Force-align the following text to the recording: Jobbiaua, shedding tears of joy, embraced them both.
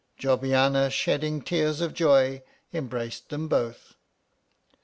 Jobbiaua, 0.19 0.89
shedding 0.89 1.43
tears 1.43 1.79
of 1.79 1.93
joy, 1.93 2.41
embraced 2.73 3.29
them 3.29 3.47
both. 3.47 3.97